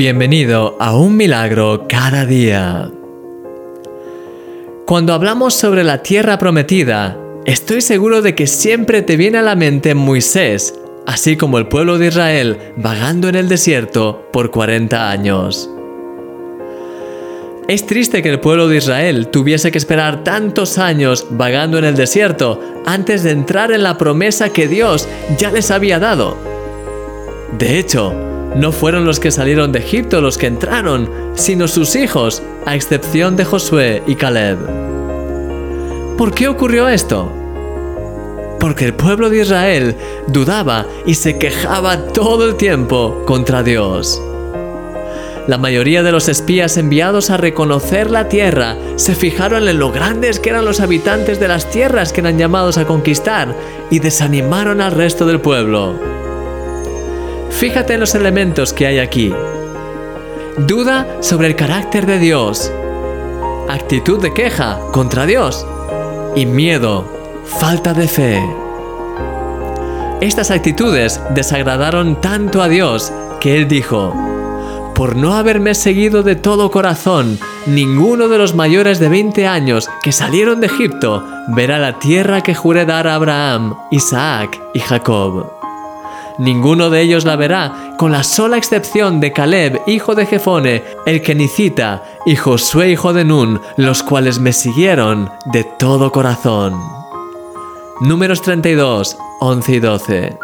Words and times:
Bienvenido 0.00 0.78
a 0.80 0.96
un 0.96 1.14
milagro 1.14 1.84
cada 1.86 2.24
día. 2.24 2.90
Cuando 4.86 5.12
hablamos 5.12 5.52
sobre 5.52 5.84
la 5.84 6.02
tierra 6.02 6.38
prometida, 6.38 7.18
estoy 7.44 7.82
seguro 7.82 8.22
de 8.22 8.34
que 8.34 8.46
siempre 8.46 9.02
te 9.02 9.18
viene 9.18 9.36
a 9.36 9.42
la 9.42 9.56
mente 9.56 9.94
Moisés, 9.94 10.72
así 11.06 11.36
como 11.36 11.58
el 11.58 11.68
pueblo 11.68 11.98
de 11.98 12.06
Israel 12.06 12.56
vagando 12.78 13.28
en 13.28 13.34
el 13.34 13.50
desierto 13.50 14.26
por 14.32 14.50
40 14.50 15.10
años. 15.10 15.68
Es 17.68 17.84
triste 17.84 18.22
que 18.22 18.30
el 18.30 18.40
pueblo 18.40 18.68
de 18.68 18.78
Israel 18.78 19.28
tuviese 19.28 19.70
que 19.70 19.76
esperar 19.76 20.24
tantos 20.24 20.78
años 20.78 21.26
vagando 21.28 21.76
en 21.76 21.84
el 21.84 21.94
desierto 21.94 22.58
antes 22.86 23.22
de 23.22 23.32
entrar 23.32 23.70
en 23.70 23.82
la 23.82 23.98
promesa 23.98 24.48
que 24.48 24.66
Dios 24.66 25.06
ya 25.36 25.50
les 25.50 25.70
había 25.70 25.98
dado. 25.98 26.38
De 27.58 27.78
hecho, 27.78 28.30
no 28.56 28.72
fueron 28.72 29.04
los 29.04 29.20
que 29.20 29.30
salieron 29.30 29.72
de 29.72 29.78
Egipto 29.78 30.20
los 30.20 30.36
que 30.36 30.46
entraron, 30.46 31.08
sino 31.34 31.68
sus 31.68 31.94
hijos, 31.94 32.42
a 32.66 32.74
excepción 32.74 33.36
de 33.36 33.44
Josué 33.44 34.02
y 34.06 34.16
Caleb. 34.16 34.58
¿Por 36.18 36.34
qué 36.34 36.48
ocurrió 36.48 36.88
esto? 36.88 37.32
Porque 38.58 38.84
el 38.84 38.94
pueblo 38.94 39.30
de 39.30 39.42
Israel 39.42 39.96
dudaba 40.26 40.86
y 41.06 41.14
se 41.14 41.38
quejaba 41.38 42.08
todo 42.08 42.46
el 42.48 42.56
tiempo 42.56 43.22
contra 43.24 43.62
Dios. 43.62 44.20
La 45.46 45.56
mayoría 45.56 46.02
de 46.02 46.12
los 46.12 46.28
espías 46.28 46.76
enviados 46.76 47.30
a 47.30 47.36
reconocer 47.36 48.10
la 48.10 48.28
tierra 48.28 48.76
se 48.96 49.14
fijaron 49.14 49.66
en 49.68 49.78
lo 49.78 49.90
grandes 49.90 50.38
que 50.38 50.50
eran 50.50 50.64
los 50.64 50.80
habitantes 50.80 51.40
de 51.40 51.48
las 51.48 51.70
tierras 51.70 52.12
que 52.12 52.20
eran 52.20 52.36
llamados 52.36 52.76
a 52.76 52.86
conquistar 52.86 53.56
y 53.90 54.00
desanimaron 54.00 54.80
al 54.80 54.92
resto 54.92 55.24
del 55.24 55.40
pueblo. 55.40 56.19
Fíjate 57.60 57.92
en 57.92 58.00
los 58.00 58.14
elementos 58.14 58.72
que 58.72 58.86
hay 58.86 58.98
aquí. 58.98 59.30
Duda 60.66 61.18
sobre 61.20 61.46
el 61.46 61.56
carácter 61.56 62.06
de 62.06 62.18
Dios. 62.18 62.72
Actitud 63.68 64.18
de 64.18 64.32
queja 64.32 64.78
contra 64.92 65.26
Dios. 65.26 65.66
Y 66.34 66.46
miedo, 66.46 67.04
falta 67.44 67.92
de 67.92 68.08
fe. 68.08 68.42
Estas 70.22 70.50
actitudes 70.50 71.20
desagradaron 71.34 72.18
tanto 72.22 72.62
a 72.62 72.68
Dios 72.68 73.12
que 73.40 73.58
Él 73.58 73.68
dijo, 73.68 74.14
por 74.94 75.14
no 75.14 75.34
haberme 75.34 75.74
seguido 75.74 76.22
de 76.22 76.36
todo 76.36 76.70
corazón, 76.70 77.38
ninguno 77.66 78.28
de 78.28 78.38
los 78.38 78.54
mayores 78.54 78.98
de 79.00 79.10
20 79.10 79.46
años 79.46 79.90
que 80.02 80.12
salieron 80.12 80.62
de 80.62 80.68
Egipto 80.68 81.26
verá 81.48 81.78
la 81.78 81.98
tierra 81.98 82.40
que 82.40 82.54
juré 82.54 82.86
dar 82.86 83.06
a 83.06 83.16
Abraham, 83.16 83.74
Isaac 83.90 84.58
y 84.72 84.80
Jacob. 84.80 85.59
Ninguno 86.40 86.88
de 86.88 87.02
ellos 87.02 87.26
la 87.26 87.36
verá, 87.36 87.94
con 87.98 88.12
la 88.12 88.24
sola 88.24 88.56
excepción 88.56 89.20
de 89.20 89.30
Caleb, 89.30 89.82
hijo 89.86 90.14
de 90.14 90.24
Jefone, 90.24 90.82
el 91.04 91.20
kenicita, 91.20 92.02
y 92.24 92.34
Josué, 92.34 92.92
hijo 92.92 93.12
de 93.12 93.26
Nun, 93.26 93.60
los 93.76 94.02
cuales 94.02 94.40
me 94.40 94.54
siguieron 94.54 95.28
de 95.52 95.64
todo 95.64 96.10
corazón. 96.10 96.80
Números 98.00 98.40
32, 98.40 99.18
11 99.40 99.72
y 99.72 99.80
12. 99.80 100.38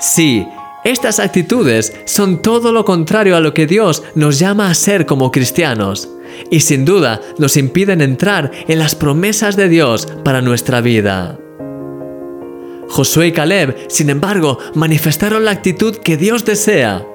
Sí, 0.00 0.48
estas 0.84 1.18
actitudes 1.18 1.94
son 2.06 2.40
todo 2.40 2.72
lo 2.72 2.86
contrario 2.86 3.36
a 3.36 3.40
lo 3.40 3.52
que 3.52 3.66
Dios 3.66 4.04
nos 4.14 4.38
llama 4.38 4.70
a 4.70 4.74
ser 4.74 5.04
como 5.04 5.30
cristianos 5.30 6.08
y 6.50 6.60
sin 6.60 6.86
duda 6.86 7.20
nos 7.36 7.58
impiden 7.58 8.00
entrar 8.00 8.52
en 8.68 8.78
las 8.78 8.94
promesas 8.94 9.54
de 9.54 9.68
Dios 9.68 10.06
para 10.24 10.40
nuestra 10.40 10.80
vida. 10.80 11.38
Josué 12.88 13.28
y 13.28 13.32
Caleb, 13.32 13.86
sin 13.88 14.10
embargo, 14.10 14.58
manifestaron 14.74 15.44
la 15.44 15.50
actitud 15.52 15.96
que 15.96 16.16
Dios 16.16 16.44
desea. 16.44 17.06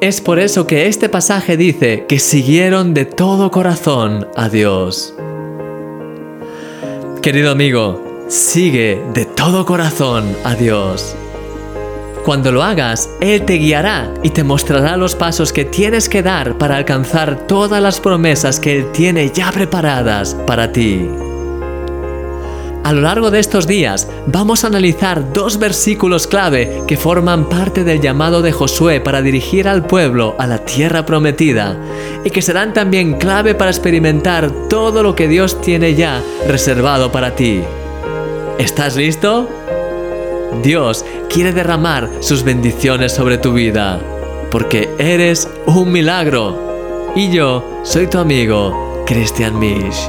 Es 0.00 0.20
por 0.20 0.38
eso 0.38 0.66
que 0.66 0.88
este 0.88 1.08
pasaje 1.08 1.56
dice 1.56 2.06
que 2.08 2.18
siguieron 2.18 2.94
de 2.94 3.04
todo 3.04 3.50
corazón 3.50 4.26
a 4.36 4.48
Dios. 4.48 5.14
Querido 7.22 7.50
amigo, 7.50 8.26
sigue 8.28 9.02
de 9.14 9.24
todo 9.24 9.64
corazón 9.64 10.36
a 10.44 10.54
Dios. 10.54 11.16
Cuando 12.24 12.50
lo 12.50 12.62
hagas, 12.62 13.08
Él 13.20 13.44
te 13.44 13.54
guiará 13.54 14.12
y 14.22 14.30
te 14.30 14.42
mostrará 14.42 14.96
los 14.96 15.14
pasos 15.14 15.52
que 15.52 15.64
tienes 15.64 16.08
que 16.08 16.22
dar 16.22 16.58
para 16.58 16.76
alcanzar 16.76 17.46
todas 17.46 17.80
las 17.80 18.00
promesas 18.00 18.58
que 18.58 18.78
Él 18.78 18.92
tiene 18.92 19.30
ya 19.30 19.52
preparadas 19.52 20.34
para 20.46 20.72
ti. 20.72 21.08
A 22.86 22.92
lo 22.92 23.00
largo 23.00 23.32
de 23.32 23.40
estos 23.40 23.66
días 23.66 24.06
vamos 24.28 24.62
a 24.62 24.68
analizar 24.68 25.32
dos 25.32 25.58
versículos 25.58 26.28
clave 26.28 26.84
que 26.86 26.96
forman 26.96 27.48
parte 27.48 27.82
del 27.82 28.00
llamado 28.00 28.42
de 28.42 28.52
Josué 28.52 29.00
para 29.00 29.22
dirigir 29.22 29.66
al 29.66 29.84
pueblo 29.84 30.36
a 30.38 30.46
la 30.46 30.58
tierra 30.58 31.04
prometida 31.04 31.76
y 32.24 32.30
que 32.30 32.42
serán 32.42 32.72
también 32.72 33.14
clave 33.14 33.56
para 33.56 33.72
experimentar 33.72 34.52
todo 34.68 35.02
lo 35.02 35.16
que 35.16 35.26
Dios 35.26 35.60
tiene 35.60 35.96
ya 35.96 36.22
reservado 36.46 37.10
para 37.10 37.34
ti. 37.34 37.60
¿Estás 38.56 38.94
listo? 38.94 39.48
Dios 40.62 41.04
quiere 41.28 41.52
derramar 41.52 42.08
sus 42.20 42.44
bendiciones 42.44 43.12
sobre 43.12 43.38
tu 43.38 43.52
vida, 43.52 43.98
porque 44.52 44.90
eres 44.98 45.48
un 45.66 45.90
milagro. 45.90 47.12
Y 47.16 47.32
yo 47.32 47.80
soy 47.82 48.06
tu 48.06 48.18
amigo, 48.18 49.02
Christian 49.08 49.58
Misch. 49.58 50.08